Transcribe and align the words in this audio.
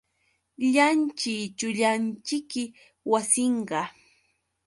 Illanćhi, 0.65 1.35
chunyanćhiki 1.57 2.63
wasinqa. 3.11 3.81